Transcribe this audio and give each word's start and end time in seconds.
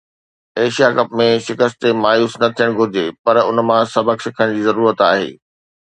Asia 0.61 0.87
cup 0.99 1.09
۾ 1.21 1.27
شڪست 1.49 1.77
تي 1.85 1.89
مايوس 2.05 2.33
نه 2.41 2.47
ٿيڻ 2.57 2.69
گهرجي 2.81 3.05
پر 3.23 3.35
ان 3.47 3.57
مان 3.71 3.81
سبق 3.95 4.17
سکڻ 4.29 4.47
جي 4.57 4.61
ضرورت 4.71 4.97
آهي 5.13 5.29